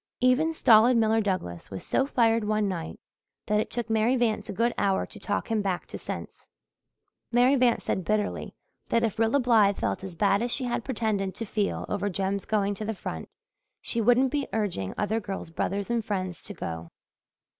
[0.19, 2.99] Even stolid Miller Douglas was so fired one night
[3.45, 6.49] that it took Mary Vance a good hour to talk him back to sense.
[7.31, 8.55] Mary Vance said bitterly
[8.89, 12.45] that if Rilla Blythe felt as bad as she had pretended to feel over Jem's
[12.45, 13.29] going to the front
[13.79, 16.89] she wouldn't be urging other girls' brothers and friends to go.